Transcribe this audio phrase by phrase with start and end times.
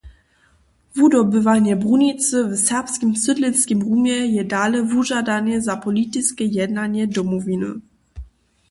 [0.95, 7.71] Wudobywanje brunicy w serbskim sydlenskim rumje je dale wužadanje za politiske jednanje Domowiny.